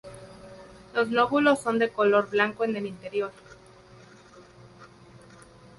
[0.95, 3.31] Los lóbulos son de color blanco en el interior.